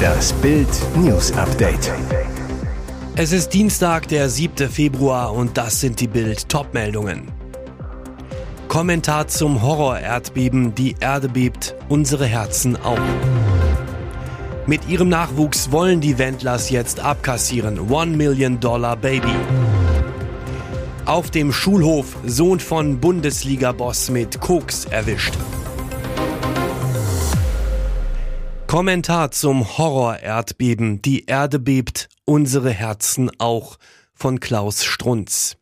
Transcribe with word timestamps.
Das 0.00 0.32
Bild 0.34 0.68
News 0.96 1.32
Update. 1.32 1.92
Es 3.16 3.32
ist 3.32 3.50
Dienstag, 3.50 4.08
der 4.08 4.28
7. 4.28 4.68
Februar 4.68 5.32
und 5.32 5.56
das 5.58 5.80
sind 5.80 6.00
die 6.00 6.06
Bild 6.06 6.48
Topmeldungen. 6.48 7.28
Kommentar 8.68 9.28
zum 9.28 9.62
Horror-Erdbeben, 9.62 10.74
die 10.74 10.96
Erde 11.00 11.28
bebt, 11.28 11.74
unsere 11.88 12.24
Herzen 12.26 12.76
auch. 12.76 12.98
Mit 14.66 14.88
ihrem 14.88 15.08
Nachwuchs 15.08 15.72
wollen 15.72 16.00
die 16.00 16.18
Wendlers 16.18 16.70
jetzt 16.70 17.00
abkassieren. 17.00 17.90
One 17.90 18.16
Million 18.16 18.60
Dollar 18.60 18.96
Baby. 18.96 19.34
Auf 21.04 21.30
dem 21.30 21.52
Schulhof 21.52 22.16
Sohn 22.24 22.60
von 22.60 23.00
Bundesliga-Boss 23.00 24.10
mit 24.10 24.40
Koks 24.40 24.84
erwischt. 24.84 25.34
Kommentar 28.70 29.32
zum 29.32 29.78
Horror-Erdbeben. 29.78 31.02
Die 31.02 31.26
Erde 31.26 31.58
bebt, 31.58 32.08
unsere 32.24 32.70
Herzen 32.70 33.28
auch. 33.40 33.80
Von 34.14 34.38
Klaus 34.38 34.84
Strunz. 34.84 35.56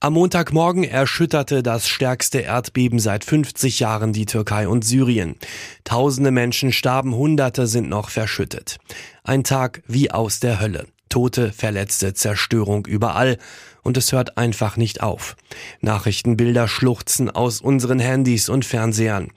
Am 0.00 0.12
Montagmorgen 0.12 0.84
erschütterte 0.84 1.62
das 1.62 1.88
stärkste 1.88 2.40
Erdbeben 2.40 2.98
seit 2.98 3.24
50 3.24 3.80
Jahren 3.80 4.12
die 4.12 4.26
Türkei 4.26 4.68
und 4.68 4.84
Syrien. 4.84 5.36
Tausende 5.84 6.30
Menschen 6.30 6.72
starben, 6.72 7.14
Hunderte 7.14 7.66
sind 7.66 7.88
noch 7.88 8.10
verschüttet. 8.10 8.76
Ein 9.24 9.42
Tag 9.42 9.82
wie 9.86 10.10
aus 10.10 10.38
der 10.38 10.60
Hölle. 10.60 10.84
Tote, 11.08 11.52
Verletzte, 11.54 12.12
Zerstörung 12.12 12.84
überall. 12.84 13.38
Und 13.82 13.96
es 13.96 14.12
hört 14.12 14.36
einfach 14.36 14.76
nicht 14.76 15.00
auf. 15.00 15.36
Nachrichtenbilder 15.80 16.68
schluchzen 16.68 17.30
aus 17.30 17.62
unseren 17.62 18.00
Handys 18.00 18.50
und 18.50 18.66
Fernsehern. 18.66 19.28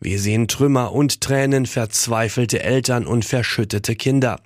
Wir 0.00 0.20
sehen 0.20 0.46
Trümmer 0.46 0.92
und 0.92 1.20
Tränen, 1.20 1.66
verzweifelte 1.66 2.62
Eltern 2.62 3.04
und 3.04 3.24
verschüttete 3.24 3.96
Kinder. 3.96 4.40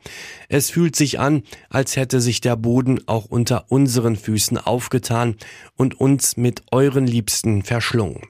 Es 0.49 0.71
fühlt 0.71 0.97
sich 0.97 1.21
an, 1.21 1.43
als 1.69 1.97
hätte 1.97 2.23
sich 2.23 2.41
der 2.41 2.57
Boden 2.57 3.01
auch 3.07 3.27
unter 3.27 3.67
unseren 3.71 4.17
Füßen 4.17 4.57
aufgetan 4.57 5.37
und 5.77 6.01
uns 6.01 6.39
mit 6.39 6.63
euren 6.71 7.07
Liebsten 7.07 7.63
verschlungen. 7.63 8.23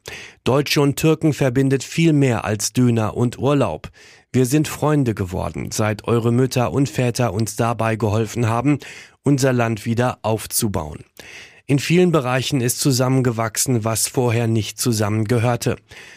Deutsche 0.43 0.81
und 0.81 0.97
Türken 0.97 1.33
verbindet 1.33 1.85
viel 1.85 2.13
mehr 2.13 2.45
als 2.45 2.73
Döner 2.73 3.17
und 3.17 3.39
Urlaub. 3.39 3.91
Wir 4.33 4.47
sind 4.47 4.67
Freunde 4.67 5.15
geworden, 5.15 5.71
seit 5.71 6.09
eure 6.09 6.33
Mütter 6.33 6.73
und 6.73 6.89
Väter 6.89 7.33
uns 7.33 7.55
dabei 7.55 7.95
geholfen 7.95 8.49
haben, 8.49 8.79
unser 9.23 9.53
Land 9.53 9.87
wieder 9.87 10.19
aufzubauen. 10.23 11.05
In 11.67 11.79
vielen 11.79 12.11
Bereichen 12.11 12.61
ist 12.61 12.81
zusammengewachsen, 12.81 13.85
was 13.85 14.09
vorher 14.09 14.49
nicht 14.49 14.81
zusammengehörte. 14.81 15.77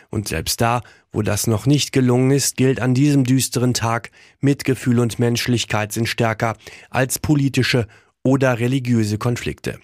Und 0.10 0.28
selbst 0.28 0.60
da, 0.60 0.82
wo 1.12 1.22
das 1.22 1.46
noch 1.46 1.66
nicht 1.66 1.92
gelungen 1.92 2.32
ist, 2.32 2.58
gilt 2.58 2.82
an 2.82 2.94
diesem 2.94 3.24
düsteren 3.24 3.74
Tag, 3.74 4.10
Mitgefühl 4.40 5.00
und 5.00 5.20
Menschlichkeit 5.20 5.92
sind 5.92 6.10
stärker 6.10 6.58
als 6.90 7.20
politische 7.20 7.88
oder 8.24 8.60
religiöse 8.60 9.18
Konflikte. 9.18 9.80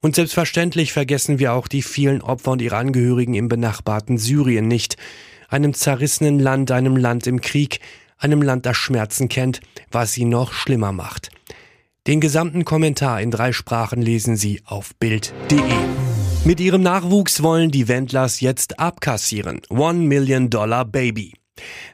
Und 0.00 0.16
selbstverständlich 0.16 0.92
vergessen 0.92 1.38
wir 1.38 1.52
auch 1.52 1.68
die 1.68 1.82
vielen 1.82 2.20
Opfer 2.20 2.52
und 2.52 2.62
ihre 2.62 2.76
Angehörigen 2.76 3.34
im 3.34 3.48
benachbarten 3.48 4.18
Syrien 4.18 4.66
nicht 4.66 4.96
einem 5.48 5.74
zerrissenen 5.74 6.38
Land, 6.38 6.70
einem 6.70 6.96
Land 6.96 7.26
im 7.26 7.40
Krieg, 7.40 7.80
einem 8.18 8.42
Land, 8.42 8.66
das 8.66 8.76
Schmerzen 8.76 9.28
kennt, 9.28 9.60
was 9.90 10.12
sie 10.12 10.24
noch 10.24 10.52
schlimmer 10.52 10.92
macht. 10.92 11.30
Den 12.06 12.20
gesamten 12.20 12.64
Kommentar 12.64 13.20
in 13.20 13.30
drei 13.30 13.52
Sprachen 13.52 14.00
lesen 14.00 14.34
Sie 14.34 14.62
auf 14.64 14.94
Bild.de. 14.98 15.60
Mit 16.46 16.58
ihrem 16.58 16.82
Nachwuchs 16.82 17.42
wollen 17.42 17.70
die 17.70 17.88
Wendlers 17.88 18.40
jetzt 18.40 18.78
abkassieren. 18.78 19.60
One 19.68 19.98
Million 19.98 20.48
Dollar 20.48 20.86
Baby. 20.86 21.34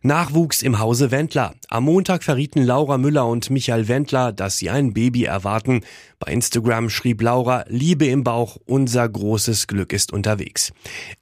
Nachwuchs 0.03 0.63
im 0.63 0.79
Hause 0.79 1.11
Wendler. 1.11 1.55
Am 1.69 1.83
Montag 1.83 2.23
verrieten 2.23 2.63
Laura 2.63 2.97
Müller 2.97 3.27
und 3.27 3.51
Michael 3.51 3.89
Wendler, 3.89 4.33
dass 4.33 4.57
sie 4.57 4.71
ein 4.71 4.93
Baby 4.93 5.25
erwarten. 5.25 5.81
Bei 6.21 6.33
Instagram 6.33 6.91
schrieb 6.91 7.21
Laura, 7.21 7.65
Liebe 7.67 8.07
im 8.07 8.23
Bauch, 8.23 8.57
unser 8.67 9.09
großes 9.09 9.67
Glück 9.67 9.93
ist 9.93 10.13
unterwegs. 10.13 10.73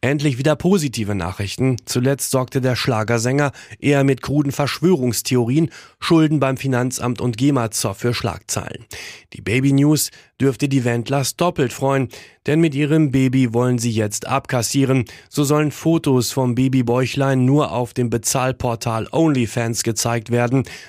Endlich 0.02 0.36
wieder 0.36 0.54
positive 0.54 1.14
Nachrichten. 1.14 1.76
Zuletzt 1.86 2.30
sorgte 2.30 2.60
der 2.60 2.76
Schlagersänger 2.76 3.52
eher 3.78 4.04
mit 4.04 4.20
kruden 4.20 4.52
Verschwörungstheorien, 4.52 5.70
Schulden 5.98 6.40
beim 6.40 6.58
Finanzamt 6.58 7.22
und 7.22 7.38
GEMA-Zoff 7.38 7.96
für 7.96 8.12
Schlagzeilen. 8.12 8.84
Die 9.32 9.40
Baby 9.40 9.72
News 9.72 10.10
dürfte 10.40 10.68
die 10.68 10.84
Wendlers 10.84 11.36
doppelt 11.36 11.72
freuen, 11.72 12.08
denn 12.46 12.60
mit 12.60 12.74
ihrem 12.74 13.10
Baby 13.10 13.54
wollen 13.54 13.78
sie 13.78 13.90
jetzt 13.90 14.26
abkassieren. 14.26 15.06
So 15.30 15.44
sollen 15.44 15.70
Fotos 15.70 16.32
vom 16.32 16.54
Babybäuchlein 16.54 17.44
nur 17.44 17.72
auf 17.72 17.94
dem 17.94 18.10
Bezahlportal 18.10 19.08
OnlyFans 19.10 19.82
gezeigt 19.82 20.30
werden, 20.30 20.33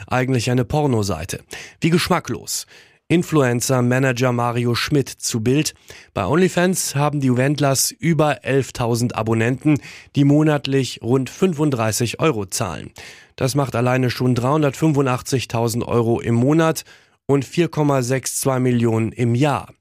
eigentlich 0.08 0.52
eine 0.52 0.66
Pornoseite. 0.66 1.42
Wie 1.82 1.90
geschmacklos. 1.90 2.66
Influencer-Manager 3.08 4.32
Mario 4.32 4.74
Schmidt 4.74 5.10
zu 5.10 5.42
Bild. 5.42 5.76
Bei 6.16 6.26
OnlyFans 6.26 6.96
haben 6.96 7.20
die 7.20 7.36
Wendlers 7.38 7.92
über 7.92 8.44
11.000 8.44 9.14
Abonnenten, 9.14 9.80
die 10.16 10.24
monatlich 10.24 11.02
rund 11.04 11.30
35 11.30 12.20
Euro 12.20 12.48
zahlen. 12.48 12.92
Das 13.36 13.54
macht 13.54 13.76
alleine 13.76 14.10
schon 14.10 14.36
385.000 14.36 15.86
Euro 15.86 16.20
im 16.20 16.34
Monat 16.34 16.84
und 17.28 17.46
4,62 17.46 18.60
Millionen 18.60 19.12
im 19.12 19.36
Jahr. 19.36 19.72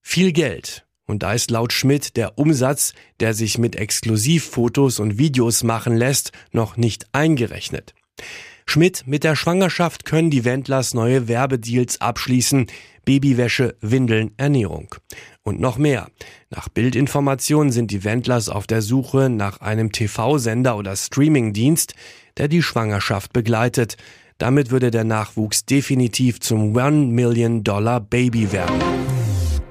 Viel 0.00 0.32
Geld. 0.32 0.86
Und 1.06 1.22
da 1.22 1.32
ist 1.32 1.50
laut 1.50 1.72
Schmidt 1.72 2.16
der 2.16 2.38
Umsatz, 2.38 2.92
der 3.20 3.34
sich 3.34 3.58
mit 3.58 3.76
Exklusivfotos 3.76 5.00
und 5.00 5.18
Videos 5.18 5.64
machen 5.64 5.96
lässt, 5.96 6.32
noch 6.52 6.76
nicht 6.76 7.06
eingerechnet. 7.12 7.94
Schmidt, 8.70 9.04
mit 9.06 9.24
der 9.24 9.34
Schwangerschaft 9.34 10.04
können 10.04 10.30
die 10.30 10.44
Wendlers 10.44 10.92
neue 10.92 11.26
Werbedeals 11.26 12.02
abschließen. 12.02 12.66
Babywäsche, 13.06 13.76
Windeln, 13.80 14.32
Ernährung. 14.36 14.94
Und 15.42 15.58
noch 15.58 15.78
mehr. 15.78 16.08
Nach 16.50 16.68
Bildinformationen 16.68 17.72
sind 17.72 17.90
die 17.90 18.04
Wendlers 18.04 18.50
auf 18.50 18.66
der 18.66 18.82
Suche 18.82 19.30
nach 19.30 19.62
einem 19.62 19.90
TV-Sender 19.90 20.76
oder 20.76 20.94
Streamingdienst, 20.94 21.94
der 22.36 22.48
die 22.48 22.62
Schwangerschaft 22.62 23.32
begleitet. 23.32 23.96
Damit 24.36 24.70
würde 24.70 24.90
der 24.90 25.04
Nachwuchs 25.04 25.64
definitiv 25.64 26.40
zum 26.40 26.76
One 26.76 27.06
Million 27.06 27.64
Dollar 27.64 28.00
Baby 28.00 28.52
werden. 28.52 28.76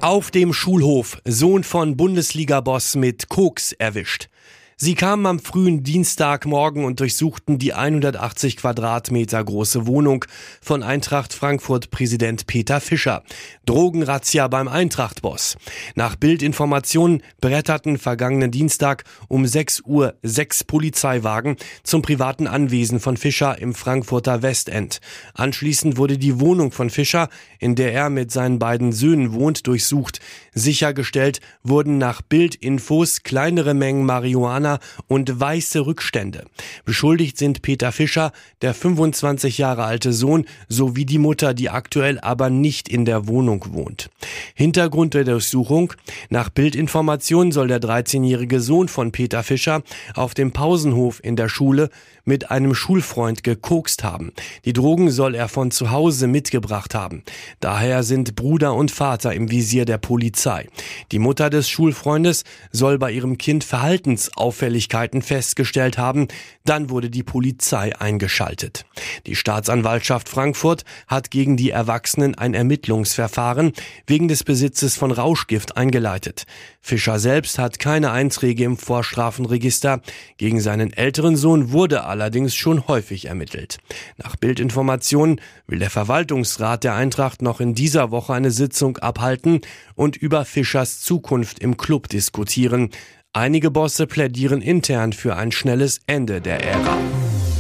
Auf 0.02 0.32
dem 0.32 0.54
Schulhof, 0.54 1.22
Sohn 1.24 1.64
von 1.64 1.98
Bundesliga-Boss 1.98 2.96
mit 2.96 3.30
Koks 3.30 3.74
erwischt. 3.74 4.30
Sie 4.80 4.94
kamen 4.94 5.26
am 5.26 5.40
frühen 5.40 5.82
Dienstagmorgen 5.82 6.86
und 6.86 7.00
durchsuchten 7.00 7.58
die 7.58 7.74
180 7.74 8.58
Quadratmeter 8.58 9.44
große 9.44 9.88
Wohnung 9.88 10.24
von 10.62 10.84
Eintracht 10.84 11.34
Frankfurt 11.34 11.90
Präsident 11.90 12.46
Peter 12.46 12.80
Fischer. 12.80 13.24
Drogenrazzia 13.66 14.48
beim 14.48 14.68
Eintracht-Boss. 14.68 15.58
Nach 15.96 16.16
Bildinformationen 16.16 17.24
bretterten 17.42 17.98
vergangenen 17.98 18.52
Dienstag 18.52 19.06
um 19.28 19.48
6 19.48 19.82
Uhr 19.82 20.14
sechs 20.22 20.64
Polizeiwagen 20.64 21.56
zum 21.82 22.04
privaten 22.04 22.46
Anwesen 22.46 23.00
von 23.00 23.18
Fischer 23.18 23.58
im 23.60 23.74
Frankfurter 23.74 24.44
Westend. 24.44 25.00
Anschließend 25.34 25.98
wurde 25.98 26.20
die 26.20 26.40
Wohnung 26.40 26.72
von 26.72 26.92
Fischer, 26.92 27.30
in 27.58 27.74
der 27.74 27.94
er 27.94 28.12
mit 28.12 28.30
seinen 28.30 28.60
beiden 28.60 28.92
Söhnen 28.92 29.34
wohnt, 29.34 29.66
durchsucht. 29.66 30.20
Sichergestellt 30.54 31.40
wurden 31.64 31.98
nach 31.98 32.22
Bildinfos 32.22 33.24
kleinere 33.24 33.74
Mengen 33.74 34.06
Marihuana 34.06 34.67
Indianer 34.68 34.80
und 35.08 35.40
weiße 35.40 35.86
Rückstände. 35.86 36.46
Beschuldigt 36.86 37.38
sind 37.38 37.62
Peter 37.62 37.92
Fischer, 37.92 38.32
der 38.62 38.74
25 38.74 39.58
Jahre 39.58 39.86
alte 39.86 40.12
Sohn, 40.14 40.46
sowie 40.68 41.06
die 41.06 41.18
Mutter, 41.18 41.54
die 41.54 41.70
aktuell 41.70 42.20
aber 42.20 42.50
nicht 42.50 42.90
in 42.90 43.06
der 43.06 43.28
Wohnung 43.28 43.66
wohnt. 43.70 44.10
Hintergrund 44.56 45.14
der 45.14 45.24
Durchsuchung. 45.24 45.94
Nach 46.30 46.50
Bildinformationen 46.50 47.52
soll 47.52 47.68
der 47.68 47.80
13-jährige 47.80 48.60
Sohn 48.60 48.88
von 48.88 49.12
Peter 49.12 49.44
Fischer 49.44 49.84
auf 50.14 50.34
dem 50.34 50.52
Pausenhof 50.52 51.24
in 51.24 51.36
der 51.36 51.50
Schule 51.50 51.90
mit 52.28 52.52
einem 52.52 52.76
Schulfreund 52.76 53.44
gekokst 53.44 54.04
haben. 54.04 54.34
Die 54.66 54.74
Drogen 54.74 55.10
soll 55.10 55.34
er 55.34 55.48
von 55.48 55.72
zu 55.72 55.92
Hause 55.92 56.28
mitgebracht 56.28 56.94
haben. 56.94 57.24
Daher 57.62 58.04
sind 58.04 58.36
Bruder 58.36 58.76
und 58.76 58.92
Vater 58.92 59.34
im 59.34 59.50
Visier 59.50 59.86
der 59.86 59.98
Polizei. 59.98 60.68
Die 61.12 61.20
Mutter 61.20 61.50
des 61.50 61.70
Schulfreundes 61.70 62.44
soll 62.72 63.00
bei 63.00 63.12
ihrem 63.12 63.38
Kind 63.38 63.64
Verhaltensauffälligkeiten 63.64 65.22
festgestellt 65.22 65.98
haben. 65.98 66.28
Dann 66.66 66.90
wurde 66.90 67.10
die 67.10 67.24
Polizei 67.24 67.98
eingeschaltet. 67.98 68.86
Die 69.26 69.36
Staatsanwaltschaft 69.36 70.28
Frankfurt 70.28 70.84
hat 71.08 71.32
gegen 71.32 71.56
die 71.56 71.72
Erwachsenen 71.72 72.36
ein 72.36 72.54
Ermittlungsverfahren 72.54 73.72
wegen 74.06 74.28
des 74.28 74.44
Besitzes 74.44 74.98
von 74.98 75.12
Rauschgift 75.12 75.78
eingeleitet. 75.78 76.46
Fischer 76.82 77.20
selbst 77.20 77.60
hat 77.60 77.80
keine 77.80 78.12
Einträge 78.12 78.64
im 78.64 78.78
Vorstrafenregister. 78.78 80.02
Gegen 80.38 80.60
seinen 80.60 80.94
älteren 80.94 81.36
Sohn 81.36 81.72
wurde 81.72 82.04
allerdings 82.18 82.56
schon 82.56 82.88
häufig 82.88 83.26
ermittelt. 83.26 83.78
Nach 84.18 84.36
Bildinformationen 84.36 85.40
will 85.68 85.80
der 85.80 85.92
Verwaltungsrat 85.92 86.84
der 86.84 86.96
Eintracht 86.96 87.44
noch 87.44 87.60
in 87.60 87.76
dieser 87.76 88.10
Woche 88.10 88.34
eine 88.34 88.50
Sitzung 88.50 88.98
abhalten 88.98 89.62
und 89.96 90.18
über 90.18 90.46
Fischers 90.46 91.02
Zukunft 91.02 91.60
im 91.60 91.78
Club 91.78 92.10
diskutieren. 92.10 92.90
Einige 93.34 93.70
Bosse 93.70 94.08
plädieren 94.08 94.62
intern 94.62 95.14
für 95.14 95.36
ein 95.36 95.52
schnelles 95.52 96.00
Ende 96.08 96.42
der 96.42 96.64
Ära. 96.64 96.98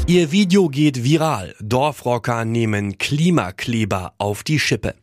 Ihr 0.07 0.31
Video 0.31 0.69
geht 0.69 1.03
viral. 1.03 1.53
Dorfrocker 1.61 2.45
nehmen 2.45 2.97
Klimakleber 2.97 4.13
auf 4.17 4.43
die 4.43 4.59
Schippe. 4.59 4.95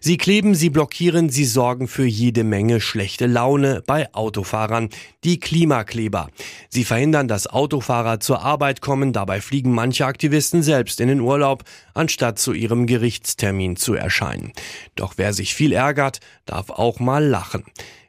Sie 0.00 0.16
kleben, 0.16 0.54
sie 0.54 0.70
blockieren, 0.70 1.30
sie 1.30 1.44
sorgen 1.44 1.88
für 1.88 2.04
jede 2.04 2.44
Menge 2.44 2.80
schlechte 2.80 3.26
Laune 3.26 3.82
bei 3.86 4.12
Autofahrern, 4.14 4.88
die 5.24 5.40
Klimakleber. 5.40 6.28
Sie 6.68 6.84
verhindern, 6.84 7.26
dass 7.26 7.48
Autofahrer 7.48 8.20
zur 8.20 8.42
Arbeit 8.42 8.80
kommen, 8.80 9.12
dabei 9.12 9.40
fliegen 9.40 9.72
manche 9.72 10.06
Aktivisten 10.06 10.62
selbst 10.62 11.00
in 11.00 11.08
den 11.08 11.20
Urlaub, 11.20 11.64
anstatt 11.94 12.38
zu 12.38 12.52
ihrem 12.52 12.86
Gerichtstermin 12.86 13.76
zu 13.76 13.94
erscheinen. 13.94 14.52
Doch 14.94 15.14
wer 15.16 15.32
sich 15.32 15.54
viel 15.54 15.72
ärgert, 15.72 16.20
darf 16.46 16.70
auch 16.70 17.00
mal 17.00 17.24
lachen. 17.24 17.64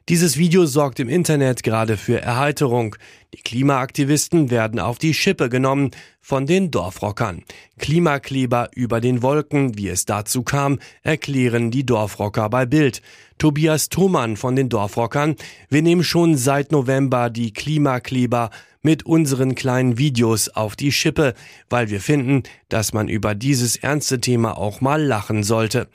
Dieses 0.08 0.36
Video 0.36 0.66
sorgt 0.66 0.98
im 0.98 1.08
Internet 1.08 1.62
gerade 1.62 1.96
für 1.96 2.20
Erheiterung. 2.20 2.96
Die 3.32 3.42
Klimaaktivisten 3.42 4.50
werden 4.50 4.80
auf 4.80 4.98
die 4.98 5.14
Schippe 5.14 5.48
genommen 5.48 5.92
von 6.20 6.46
den 6.46 6.72
Dorfrockern. 6.72 7.44
Klimakleber 7.78 8.70
über 8.74 9.00
den 9.00 9.22
Wolken, 9.22 9.76
wie 9.78 9.88
es 9.88 10.06
dazu 10.06 10.42
kam, 10.42 10.80
erklären 11.02 11.70
die 11.70 11.86
Dorfrocker 11.86 12.50
bei 12.50 12.66
Bild. 12.66 13.02
Tobias 13.38 13.88
Thomann 13.88 14.36
von 14.36 14.56
den 14.56 14.68
Dorfrockern. 14.68 15.36
Wir 15.68 15.82
nehmen 15.82 16.02
schon 16.02 16.36
seit 16.36 16.72
November 16.72 17.30
die 17.30 17.52
Klimakleber 17.52 18.50
mit 18.82 19.06
unseren 19.06 19.54
kleinen 19.54 19.96
Videos 19.98 20.48
auf 20.48 20.74
die 20.74 20.90
Schippe, 20.90 21.34
weil 21.68 21.90
wir 21.90 22.00
finden, 22.00 22.42
dass 22.68 22.92
man 22.92 23.08
über 23.08 23.34
dieses 23.34 23.76
ernste 23.76 24.20
Thema 24.20 24.56
auch 24.56 24.80
mal 24.80 25.02
lachen 25.02 25.44
sollte. 25.44 25.88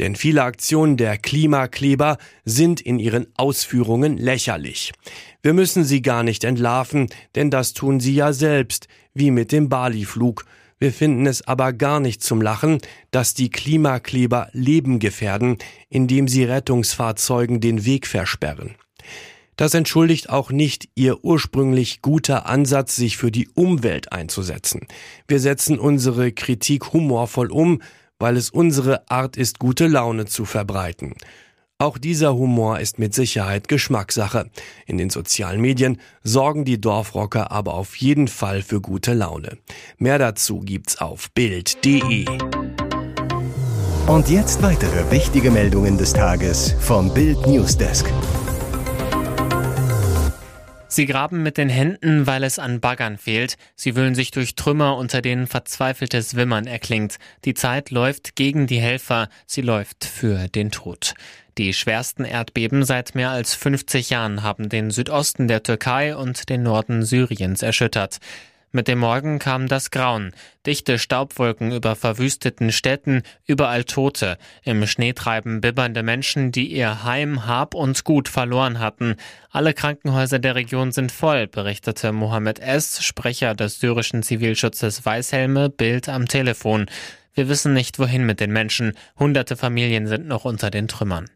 Denn 0.00 0.16
viele 0.16 0.44
Aktionen 0.44 0.96
der 0.96 1.18
Klimakleber 1.18 2.16
sind 2.46 2.80
in 2.80 2.98
ihren 2.98 3.26
Ausführungen 3.36 4.16
lächerlich. 4.16 4.92
Wir 5.42 5.52
müssen 5.52 5.84
sie 5.84 6.00
gar 6.00 6.22
nicht 6.22 6.42
entlarven, 6.42 7.08
denn 7.34 7.50
das 7.50 7.74
tun 7.74 8.00
sie 8.00 8.14
ja 8.14 8.32
selbst, 8.32 8.88
wie 9.12 9.30
mit 9.30 9.52
dem 9.52 9.68
Bali-Flug. 9.68 10.46
Wir 10.78 10.94
finden 10.94 11.26
es 11.26 11.46
aber 11.46 11.74
gar 11.74 12.00
nicht 12.00 12.22
zum 12.22 12.40
Lachen, 12.40 12.78
dass 13.10 13.34
die 13.34 13.50
Klimakleber 13.50 14.48
Leben 14.52 15.00
gefährden, 15.00 15.58
indem 15.90 16.28
sie 16.28 16.44
Rettungsfahrzeugen 16.44 17.60
den 17.60 17.84
Weg 17.84 18.06
versperren. 18.06 18.76
Das 19.56 19.74
entschuldigt 19.74 20.30
auch 20.30 20.50
nicht 20.50 20.88
ihr 20.94 21.22
ursprünglich 21.22 22.00
guter 22.00 22.46
Ansatz, 22.46 22.96
sich 22.96 23.18
für 23.18 23.30
die 23.30 23.50
Umwelt 23.52 24.10
einzusetzen. 24.10 24.86
Wir 25.28 25.40
setzen 25.40 25.78
unsere 25.78 26.32
Kritik 26.32 26.94
humorvoll 26.94 27.50
um, 27.50 27.82
weil 28.20 28.36
es 28.36 28.50
unsere 28.50 29.10
Art 29.10 29.36
ist, 29.36 29.58
gute 29.58 29.88
Laune 29.88 30.26
zu 30.26 30.44
verbreiten. 30.44 31.14
Auch 31.78 31.96
dieser 31.96 32.34
Humor 32.34 32.78
ist 32.78 32.98
mit 32.98 33.14
Sicherheit 33.14 33.66
Geschmackssache. 33.66 34.50
In 34.86 34.98
den 34.98 35.08
sozialen 35.08 35.62
Medien 35.62 35.98
sorgen 36.22 36.66
die 36.66 36.78
Dorfrocker 36.78 37.50
aber 37.50 37.72
auf 37.72 37.96
jeden 37.96 38.28
Fall 38.28 38.60
für 38.60 38.82
gute 38.82 39.14
Laune. 39.14 39.56
Mehr 39.96 40.18
dazu 40.18 40.60
gibt's 40.60 41.00
auf 41.00 41.30
Bild.de. 41.32 42.26
Und 44.06 44.28
jetzt 44.28 44.62
weitere 44.62 45.10
wichtige 45.10 45.50
Meldungen 45.50 45.96
des 45.96 46.12
Tages 46.12 46.74
vom 46.80 47.14
Bild 47.14 47.46
Newsdesk. 47.46 48.12
Sie 50.92 51.06
graben 51.06 51.44
mit 51.44 51.56
den 51.56 51.68
Händen, 51.68 52.26
weil 52.26 52.42
es 52.42 52.58
an 52.58 52.80
Baggern 52.80 53.16
fehlt. 53.16 53.56
Sie 53.76 53.94
wühlen 53.94 54.16
sich 54.16 54.32
durch 54.32 54.56
Trümmer, 54.56 54.96
unter 54.96 55.22
denen 55.22 55.46
verzweifeltes 55.46 56.34
Wimmern 56.34 56.66
erklingt. 56.66 57.18
Die 57.44 57.54
Zeit 57.54 57.92
läuft 57.92 58.34
gegen 58.34 58.66
die 58.66 58.80
Helfer, 58.80 59.28
sie 59.46 59.60
läuft 59.60 60.04
für 60.04 60.48
den 60.48 60.72
Tod. 60.72 61.14
Die 61.58 61.74
schwersten 61.74 62.24
Erdbeben 62.24 62.82
seit 62.84 63.14
mehr 63.14 63.30
als 63.30 63.54
50 63.54 64.10
Jahren 64.10 64.42
haben 64.42 64.68
den 64.68 64.90
Südosten 64.90 65.46
der 65.46 65.62
Türkei 65.62 66.16
und 66.16 66.48
den 66.48 66.64
Norden 66.64 67.04
Syriens 67.04 67.62
erschüttert. 67.62 68.18
Mit 68.72 68.86
dem 68.86 69.00
Morgen 69.00 69.40
kam 69.40 69.66
das 69.66 69.90
Grauen, 69.90 70.32
dichte 70.64 71.00
Staubwolken 71.00 71.72
über 71.72 71.96
verwüsteten 71.96 72.70
Städten, 72.70 73.24
überall 73.44 73.82
Tote, 73.82 74.38
im 74.62 74.86
Schneetreiben 74.86 75.60
bibbernde 75.60 76.04
Menschen, 76.04 76.52
die 76.52 76.68
ihr 76.68 77.02
Heim, 77.02 77.46
Hab 77.46 77.74
und 77.74 78.04
Gut 78.04 78.28
verloren 78.28 78.78
hatten. 78.78 79.16
Alle 79.50 79.74
Krankenhäuser 79.74 80.38
der 80.38 80.54
Region 80.54 80.92
sind 80.92 81.10
voll, 81.10 81.48
berichtete 81.48 82.12
Mohammed 82.12 82.60
S., 82.60 83.02
Sprecher 83.02 83.56
des 83.56 83.80
syrischen 83.80 84.22
Zivilschutzes 84.22 85.04
Weißhelme, 85.04 85.68
Bild 85.68 86.08
am 86.08 86.28
Telefon. 86.28 86.86
Wir 87.34 87.48
wissen 87.48 87.72
nicht, 87.72 87.98
wohin 87.98 88.24
mit 88.24 88.38
den 88.38 88.52
Menschen. 88.52 88.92
Hunderte 89.18 89.56
Familien 89.56 90.06
sind 90.06 90.28
noch 90.28 90.44
unter 90.44 90.70
den 90.70 90.86
Trümmern. 90.86 91.26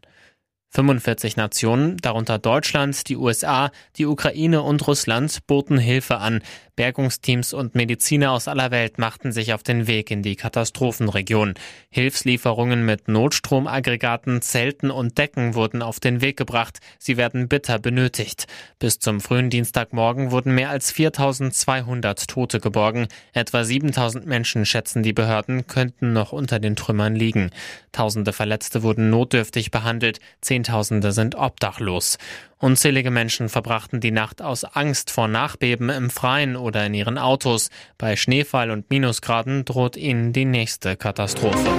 45 0.75 1.37
Nationen, 1.37 1.95
darunter 2.01 2.37
Deutschland, 2.37 3.07
die 3.07 3.15
USA, 3.15 3.71
die 3.95 4.05
Ukraine 4.05 4.61
und 4.61 4.85
Russland, 4.85 5.47
boten 5.47 5.77
Hilfe 5.77 6.17
an. 6.17 6.41
Bergungsteams 6.75 7.53
und 7.53 7.75
Mediziner 7.75 8.31
aus 8.31 8.49
aller 8.49 8.69
Welt 8.71 8.97
machten 8.99 9.31
sich 9.31 9.53
auf 9.53 9.63
den 9.63 9.87
Weg 9.87 10.11
in 10.11 10.21
die 10.21 10.35
Katastrophenregion. 10.35 11.53
Hilfslieferungen 11.89 12.83
mit 12.83 13.07
Notstromaggregaten, 13.07 14.41
Zelten 14.41 14.91
und 14.91 15.17
Decken 15.17 15.55
wurden 15.55 15.81
auf 15.81 16.01
den 16.01 16.19
Weg 16.19 16.35
gebracht. 16.35 16.79
Sie 16.99 17.15
werden 17.15 17.47
bitter 17.47 17.79
benötigt. 17.79 18.47
Bis 18.77 18.99
zum 18.99 19.21
frühen 19.21 19.49
Dienstagmorgen 19.49 20.31
wurden 20.31 20.53
mehr 20.53 20.69
als 20.69 20.91
4200 20.91 22.27
Tote 22.27 22.59
geborgen. 22.59 23.07
Etwa 23.31 23.63
7000 23.63 24.25
Menschen, 24.25 24.65
schätzen 24.65 25.01
die 25.01 25.13
Behörden, 25.13 25.67
könnten 25.67 26.11
noch 26.11 26.33
unter 26.33 26.59
den 26.59 26.75
Trümmern 26.75 27.15
liegen. 27.15 27.51
Tausende 27.93 28.33
Verletzte 28.33 28.83
wurden 28.83 29.09
notdürftig 29.09 29.71
behandelt. 29.71 30.19
Zehntausende 30.65 31.11
sind 31.11 31.35
obdachlos. 31.35 32.17
Unzählige 32.57 33.11
Menschen 33.11 33.49
verbrachten 33.49 33.99
die 33.99 34.09
Nacht 34.09 34.41
aus 34.41 34.63
Angst 34.63 35.11
vor 35.11 35.27
Nachbeben 35.27 35.89
im 35.89 36.09
Freien 36.09 36.55
oder 36.55 36.87
in 36.87 36.95
ihren 36.95 37.19
Autos. 37.19 37.69
Bei 37.99 38.15
Schneefall 38.15 38.71
und 38.71 38.89
Minusgraden 38.89 39.63
droht 39.65 39.95
ihnen 39.95 40.33
die 40.33 40.45
nächste 40.45 40.97
Katastrophe. 40.97 41.69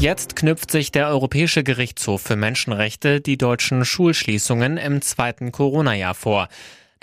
Jetzt 0.00 0.36
knüpft 0.36 0.70
sich 0.70 0.90
der 0.90 1.08
Europäische 1.08 1.62
Gerichtshof 1.62 2.22
für 2.22 2.36
Menschenrechte 2.36 3.20
die 3.20 3.36
deutschen 3.36 3.84
Schulschließungen 3.84 4.78
im 4.78 5.02
zweiten 5.02 5.52
Corona-Jahr 5.52 6.14
vor. 6.14 6.48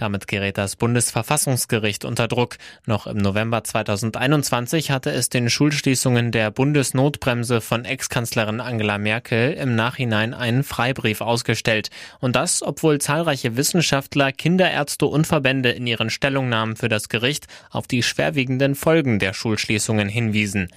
Damit 0.01 0.27
gerät 0.27 0.57
das 0.57 0.77
Bundesverfassungsgericht 0.77 2.05
unter 2.05 2.27
Druck. 2.27 2.57
Noch 2.87 3.05
im 3.05 3.17
November 3.17 3.63
2021 3.63 4.89
hatte 4.89 5.11
es 5.11 5.29
den 5.29 5.47
Schulschließungen 5.47 6.31
der 6.31 6.49
Bundesnotbremse 6.49 7.61
von 7.61 7.85
Ex-Kanzlerin 7.85 8.61
Angela 8.61 8.97
Merkel 8.97 9.53
im 9.53 9.75
Nachhinein 9.75 10.33
einen 10.33 10.63
Freibrief 10.63 11.21
ausgestellt. 11.21 11.91
Und 12.19 12.35
das, 12.35 12.63
obwohl 12.63 12.99
zahlreiche 12.99 13.57
Wissenschaftler, 13.57 14.31
Kinderärzte 14.31 15.05
und 15.05 15.27
Verbände 15.27 15.69
in 15.69 15.85
ihren 15.85 16.09
Stellungnahmen 16.09 16.77
für 16.77 16.89
das 16.89 17.07
Gericht 17.07 17.45
auf 17.69 17.85
die 17.85 18.01
schwerwiegenden 18.01 18.73
Folgen 18.73 19.19
der 19.19 19.33
Schulschließungen 19.33 20.09
hinwiesen. 20.09 20.69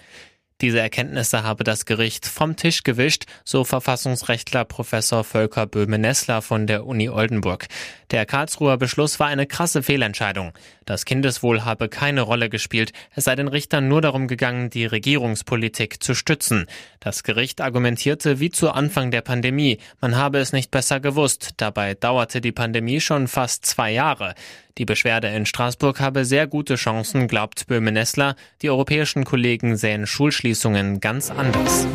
Diese 0.64 0.80
Erkenntnisse 0.80 1.42
habe 1.42 1.62
das 1.62 1.84
Gericht 1.84 2.24
vom 2.24 2.56
Tisch 2.56 2.84
gewischt, 2.84 3.24
so 3.44 3.64
Verfassungsrechtler 3.64 4.64
Professor 4.64 5.22
Volker 5.22 5.66
Böhme-Nessler 5.66 6.40
von 6.40 6.66
der 6.66 6.86
Uni 6.86 7.10
Oldenburg. 7.10 7.66
Der 8.10 8.24
Karlsruher 8.24 8.78
Beschluss 8.78 9.20
war 9.20 9.26
eine 9.26 9.46
krasse 9.46 9.82
Fehlentscheidung. 9.82 10.54
Das 10.86 11.04
Kindeswohl 11.04 11.66
habe 11.66 11.90
keine 11.90 12.22
Rolle 12.22 12.48
gespielt. 12.48 12.94
Es 13.14 13.24
sei 13.24 13.36
den 13.36 13.48
Richtern 13.48 13.88
nur 13.88 14.00
darum 14.00 14.26
gegangen, 14.26 14.70
die 14.70 14.86
Regierungspolitik 14.86 16.02
zu 16.02 16.14
stützen. 16.14 16.64
Das 16.98 17.24
Gericht 17.24 17.60
argumentierte 17.60 18.40
wie 18.40 18.50
zu 18.50 18.70
Anfang 18.70 19.10
der 19.10 19.20
Pandemie. 19.20 19.76
Man 20.00 20.16
habe 20.16 20.38
es 20.38 20.54
nicht 20.54 20.70
besser 20.70 20.98
gewusst. 20.98 21.50
Dabei 21.58 21.92
dauerte 21.92 22.40
die 22.40 22.52
Pandemie 22.52 23.02
schon 23.02 23.28
fast 23.28 23.66
zwei 23.66 23.92
Jahre. 23.92 24.34
Die 24.76 24.84
Beschwerde 24.84 25.28
in 25.28 25.46
Straßburg 25.46 26.00
habe 26.00 26.24
sehr 26.24 26.48
gute 26.48 26.74
Chancen, 26.74 27.28
glaubt 27.28 27.68
Böhme-Nessler. 27.68 28.34
Die 28.60 28.70
europäischen 28.70 29.24
Kollegen 29.24 29.76
sehen 29.76 30.04
Schulschließungen 30.04 30.98
ganz 30.98 31.30
anders. 31.30 31.86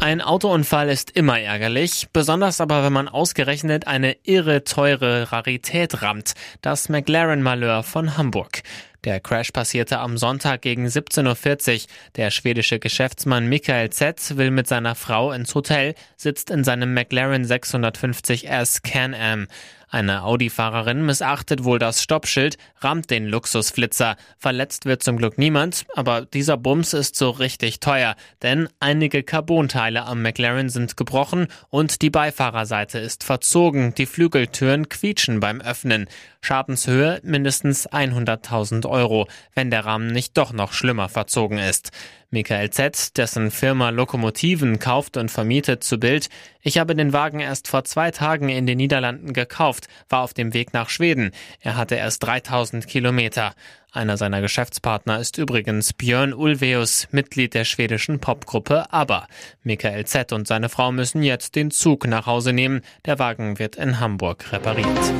Ein 0.00 0.20
Autounfall 0.20 0.90
ist 0.90 1.10
immer 1.10 1.40
ärgerlich, 1.40 2.08
besonders 2.12 2.60
aber, 2.60 2.84
wenn 2.84 2.92
man 2.92 3.08
ausgerechnet 3.08 3.86
eine 3.86 4.14
irre 4.24 4.62
teure 4.62 5.32
Rarität 5.32 6.02
rammt, 6.02 6.34
das 6.60 6.90
McLaren-Malheur 6.90 7.82
von 7.82 8.18
Hamburg. 8.18 8.62
Der 9.04 9.20
Crash 9.20 9.50
passierte 9.52 9.98
am 10.00 10.18
Sonntag 10.18 10.62
gegen 10.62 10.86
17.40 10.86 11.74
Uhr. 11.74 11.86
Der 12.16 12.30
schwedische 12.30 12.78
Geschäftsmann 12.78 13.48
Michael 13.48 13.90
Z. 13.90 14.36
will 14.36 14.50
mit 14.50 14.66
seiner 14.66 14.94
Frau 14.94 15.32
ins 15.32 15.54
Hotel, 15.54 15.94
sitzt 16.16 16.50
in 16.50 16.62
seinem 16.62 16.94
McLaren 16.94 17.44
650S 17.44 18.82
Can-Am. 18.82 19.46
Eine 19.90 20.22
Audi-Fahrerin 20.22 21.06
missachtet 21.06 21.64
wohl 21.64 21.78
das 21.78 22.02
Stoppschild, 22.02 22.58
rammt 22.80 23.10
den 23.10 23.26
Luxusflitzer. 23.26 24.16
Verletzt 24.38 24.84
wird 24.84 25.02
zum 25.02 25.16
Glück 25.16 25.38
niemand, 25.38 25.86
aber 25.94 26.26
dieser 26.26 26.58
Bums 26.58 26.92
ist 26.92 27.16
so 27.16 27.30
richtig 27.30 27.80
teuer, 27.80 28.14
denn 28.42 28.68
einige 28.80 29.22
Carbonteile 29.22 30.04
am 30.04 30.20
McLaren 30.20 30.68
sind 30.68 30.98
gebrochen 30.98 31.48
und 31.70 32.02
die 32.02 32.10
Beifahrerseite 32.10 32.98
ist 32.98 33.24
verzogen, 33.24 33.94
die 33.94 34.06
Flügeltüren 34.06 34.90
quietschen 34.90 35.40
beim 35.40 35.62
Öffnen. 35.62 36.06
Schadenshöhe 36.42 37.20
mindestens 37.22 37.88
100.000 37.88 38.88
Euro, 38.88 39.26
wenn 39.54 39.70
der 39.70 39.86
Rahmen 39.86 40.12
nicht 40.12 40.36
doch 40.36 40.52
noch 40.52 40.72
schlimmer 40.72 41.08
verzogen 41.08 41.58
ist. 41.58 41.92
Michael 42.30 42.68
Z., 42.68 43.16
dessen 43.16 43.50
Firma 43.50 43.88
Lokomotiven 43.88 44.78
kauft 44.78 45.16
und 45.16 45.30
vermietet, 45.30 45.82
zu 45.82 45.98
Bild. 45.98 46.28
Ich 46.60 46.76
habe 46.76 46.94
den 46.94 47.14
Wagen 47.14 47.40
erst 47.40 47.68
vor 47.68 47.84
zwei 47.84 48.10
Tagen 48.10 48.50
in 48.50 48.66
den 48.66 48.76
Niederlanden 48.76 49.32
gekauft, 49.32 49.88
war 50.10 50.20
auf 50.20 50.34
dem 50.34 50.52
Weg 50.52 50.74
nach 50.74 50.90
Schweden. 50.90 51.30
Er 51.60 51.76
hatte 51.76 51.94
erst 51.94 52.22
3000 52.24 52.86
Kilometer. 52.86 53.54
Einer 53.90 54.18
seiner 54.18 54.42
Geschäftspartner 54.42 55.18
ist 55.18 55.38
übrigens 55.38 55.94
Björn 55.94 56.34
Ulveus, 56.34 57.08
Mitglied 57.10 57.54
der 57.54 57.64
schwedischen 57.64 58.18
Popgruppe 58.18 58.92
ABBA. 58.92 59.26
Michael 59.62 60.04
Z. 60.04 60.32
und 60.32 60.46
seine 60.46 60.68
Frau 60.68 60.92
müssen 60.92 61.22
jetzt 61.22 61.56
den 61.56 61.70
Zug 61.70 62.06
nach 62.06 62.26
Hause 62.26 62.52
nehmen. 62.52 62.82
Der 63.06 63.18
Wagen 63.18 63.58
wird 63.58 63.76
in 63.76 63.98
Hamburg 63.98 64.52
repariert. 64.52 65.12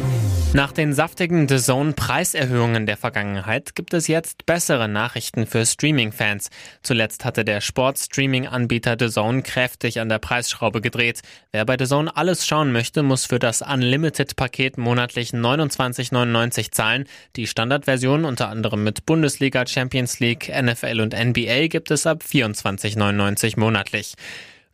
Nach 0.54 0.72
den 0.72 0.94
saftigen 0.94 1.46
The 1.46 1.58
Zone 1.58 1.92
Preiserhöhungen 1.92 2.86
der 2.86 2.96
Vergangenheit 2.96 3.74
gibt 3.74 3.92
es 3.92 4.08
jetzt 4.08 4.46
bessere 4.46 4.88
Nachrichten 4.88 5.46
für 5.46 5.66
Streaming-Fans. 5.66 6.48
Zuletzt 6.82 7.26
hatte 7.26 7.44
der 7.44 7.60
Sport-Streaming-Anbieter 7.60 8.96
The 8.98 9.10
Zone 9.10 9.42
kräftig 9.42 10.00
an 10.00 10.08
der 10.08 10.18
Preisschraube 10.18 10.80
gedreht. 10.80 11.20
Wer 11.52 11.66
bei 11.66 11.76
The 11.78 11.84
Zone 11.84 12.16
alles 12.16 12.46
schauen 12.46 12.72
möchte, 12.72 13.02
muss 13.02 13.26
für 13.26 13.38
das 13.38 13.60
Unlimited-Paket 13.60 14.78
monatlich 14.78 15.32
29,99 15.32 16.72
zahlen. 16.72 17.04
Die 17.36 17.46
Standardversion 17.46 18.24
unter 18.24 18.50
anderem 18.68 18.84
mit 18.84 19.06
Bundesliga, 19.06 19.66
Champions 19.66 20.20
League, 20.20 20.52
NFL 20.54 21.00
und 21.00 21.14
NBA 21.14 21.68
gibt 21.68 21.90
es 21.90 22.06
ab 22.06 22.22
24,99 22.22 23.58
monatlich. 23.58 24.12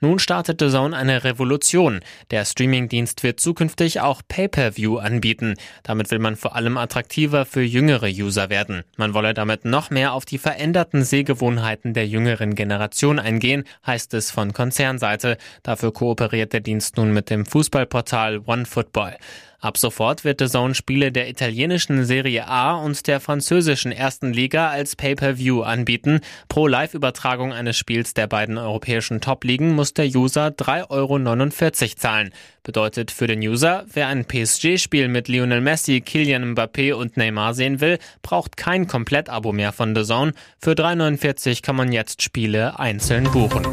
Nun 0.00 0.18
startet 0.18 0.60
The 0.60 0.68
Zone 0.68 0.96
eine 0.96 1.22
Revolution. 1.22 2.00
Der 2.32 2.44
Streamingdienst 2.44 3.22
wird 3.22 3.38
zukünftig 3.38 4.00
auch 4.00 4.20
Pay-per-View 4.26 4.98
anbieten. 4.98 5.54
Damit 5.84 6.10
will 6.10 6.18
man 6.18 6.34
vor 6.34 6.56
allem 6.56 6.76
attraktiver 6.76 7.46
für 7.46 7.62
jüngere 7.62 8.08
User 8.08 8.50
werden. 8.50 8.82
Man 8.96 9.14
wolle 9.14 9.32
damit 9.32 9.64
noch 9.64 9.90
mehr 9.90 10.12
auf 10.12 10.24
die 10.24 10.38
veränderten 10.38 11.04
Sehgewohnheiten 11.04 11.94
der 11.94 12.08
jüngeren 12.08 12.56
Generation 12.56 13.20
eingehen, 13.20 13.62
heißt 13.86 14.12
es 14.14 14.32
von 14.32 14.52
Konzernseite. 14.52 15.38
Dafür 15.62 15.92
kooperiert 15.92 16.52
der 16.52 16.60
Dienst 16.60 16.96
nun 16.96 17.12
mit 17.12 17.30
dem 17.30 17.46
Fußballportal 17.46 18.40
OneFootball. 18.44 19.16
Ab 19.64 19.78
sofort 19.78 20.24
wird 20.24 20.40
The 20.40 20.46
Zone 20.46 20.74
Spiele 20.74 21.10
der 21.10 21.30
italienischen 21.30 22.04
Serie 22.04 22.46
A 22.46 22.74
und 22.74 23.06
der 23.06 23.18
französischen 23.18 23.92
ersten 23.92 24.30
Liga 24.30 24.68
als 24.68 24.94
Pay-per-View 24.94 25.62
anbieten. 25.62 26.20
Pro 26.50 26.66
Live-Übertragung 26.66 27.54
eines 27.54 27.78
Spiels 27.78 28.12
der 28.12 28.26
beiden 28.26 28.58
europäischen 28.58 29.22
Top-Ligen 29.22 29.72
muss 29.72 29.94
der 29.94 30.04
User 30.04 30.48
3,49 30.48 30.90
Euro 30.90 31.96
zahlen. 31.96 32.34
Bedeutet 32.62 33.10
für 33.10 33.26
den 33.26 33.40
User, 33.40 33.86
wer 33.90 34.08
ein 34.08 34.26
PSG-Spiel 34.26 35.08
mit 35.08 35.28
Lionel 35.28 35.62
Messi, 35.62 36.02
Kylian 36.02 36.54
Mbappé 36.54 36.92
und 36.92 37.16
Neymar 37.16 37.54
sehen 37.54 37.80
will, 37.80 37.98
braucht 38.20 38.58
kein 38.58 38.86
Komplett-Abo 38.86 39.52
mehr 39.52 39.72
von 39.72 39.96
The 39.96 40.04
Zone. 40.04 40.34
Für 40.58 40.72
3,49 40.72 41.62
kann 41.62 41.76
man 41.76 41.90
jetzt 41.90 42.20
Spiele 42.20 42.78
einzeln 42.78 43.24
buchen. 43.32 43.64